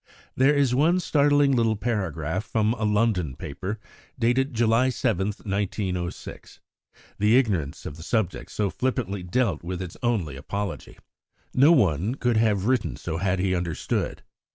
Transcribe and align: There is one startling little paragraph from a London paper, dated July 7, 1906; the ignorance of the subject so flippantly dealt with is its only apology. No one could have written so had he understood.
There 0.35 0.55
is 0.55 0.73
one 0.73 0.99
startling 0.99 1.51
little 1.55 1.75
paragraph 1.75 2.43
from 2.43 2.73
a 2.73 2.85
London 2.85 3.35
paper, 3.35 3.79
dated 4.17 4.51
July 4.55 4.89
7, 4.89 5.27
1906; 5.27 6.59
the 7.19 7.37
ignorance 7.37 7.85
of 7.85 7.97
the 7.97 8.01
subject 8.01 8.49
so 8.49 8.71
flippantly 8.71 9.21
dealt 9.21 9.61
with 9.61 9.79
is 9.79 9.89
its 9.89 9.97
only 10.01 10.35
apology. 10.37 10.97
No 11.53 11.71
one 11.71 12.15
could 12.15 12.37
have 12.37 12.65
written 12.65 12.95
so 12.95 13.17
had 13.17 13.37
he 13.37 13.53
understood. 13.53 14.23